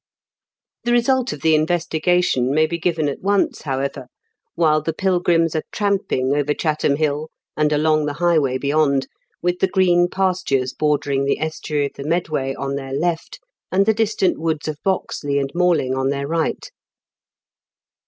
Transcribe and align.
The 0.83 0.91
result 0.91 1.31
of 1.31 1.41
the 1.41 1.53
investigation 1.53 2.49
may 2.51 2.65
be 2.65 2.79
given 2.79 3.07
at 3.07 3.21
once, 3.21 3.61
however, 3.61 4.07
while 4.55 4.81
the 4.81 4.93
pilgrims 4.95 5.53
r 5.53 5.61
112 5.61 5.61
m 5.61 5.67
KENT 5.67 5.67
WITH 5.67 6.07
GHABLE8 6.07 6.07
BIGKENS. 6.07 6.41
are 6.41 6.41
tramping 6.41 6.41
over 6.41 6.53
Chatham 6.57 6.95
Hill, 6.95 7.29
and 7.55 7.71
along 7.71 8.05
the 8.07 8.13
highway 8.13 8.57
beyond, 8.57 9.07
with 9.43 9.59
the 9.59 9.67
green 9.67 10.07
pastures 10.09 10.73
bordering 10.73 11.25
the 11.25 11.39
estuary 11.39 11.85
of 11.85 11.93
the 11.93 12.03
Medway 12.03 12.55
on 12.55 12.77
their 12.77 12.93
left, 12.93 13.39
and 13.71 13.85
the 13.85 13.93
distant 13.93 14.39
woods 14.39 14.67
of 14.67 14.79
Boxley 14.83 15.37
and 15.37 15.51
Mailing 15.53 15.93
on 15.93 16.09
their 16.09 16.27
right. 16.27 16.71